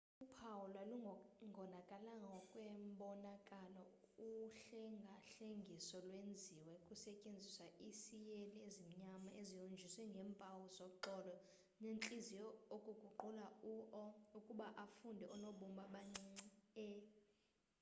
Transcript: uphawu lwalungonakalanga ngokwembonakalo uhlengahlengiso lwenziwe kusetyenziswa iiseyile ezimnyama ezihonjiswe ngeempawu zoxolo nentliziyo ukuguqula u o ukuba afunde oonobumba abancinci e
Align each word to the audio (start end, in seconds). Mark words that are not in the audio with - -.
uphawu 0.25 0.63
lwalungonakalanga 0.73 2.27
ngokwembonakalo 2.35 3.83
uhlengahlengiso 4.29 5.95
lwenziwe 6.05 6.73
kusetyenziswa 6.85 7.65
iiseyile 7.85 8.57
ezimnyama 8.67 9.29
ezihonjiswe 9.41 10.01
ngeempawu 10.11 10.63
zoxolo 10.77 11.35
nentliziyo 11.81 12.47
ukuguqula 12.75 13.45
u 13.73 13.73
o 14.01 14.03
ukuba 14.37 14.67
afunde 14.85 15.25
oonobumba 15.33 15.81
abancinci 15.87 16.47
e 16.85 16.87